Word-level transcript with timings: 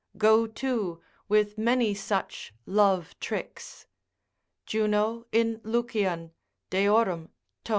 go 0.17 0.47
to, 0.47 0.99
with 1.29 1.59
many 1.59 1.93
such 1.93 2.55
love 2.65 3.13
tricks. 3.19 3.85
Juno 4.65 5.27
in 5.31 5.61
Lucian 5.63 6.31
deorum, 6.71 7.29
tom. 7.63 7.69